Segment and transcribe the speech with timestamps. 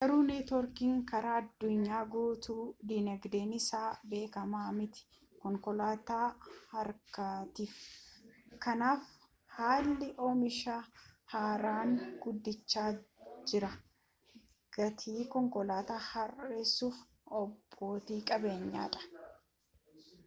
[0.03, 2.61] garuu neetworkiin karaa addunyaa guutuu
[2.91, 7.75] diinagdeen isaa beekama mitii konkolaattota harkaatiif
[8.65, 9.05] kanaaf
[9.57, 10.79] haalli oomishaa
[11.35, 11.93] haaraan
[12.25, 12.85] guddacha
[13.51, 13.73] jiraa
[14.79, 16.99] gatii konkolaata hir'isuuf
[17.43, 19.27] abbooti qabeenyadhan